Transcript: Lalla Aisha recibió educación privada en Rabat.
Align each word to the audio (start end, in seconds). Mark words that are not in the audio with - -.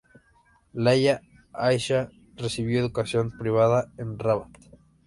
Lalla 0.73 1.21
Aisha 1.53 2.09
recibió 2.35 2.79
educación 2.79 3.37
privada 3.37 3.91
en 3.99 4.17
Rabat. 4.17 4.49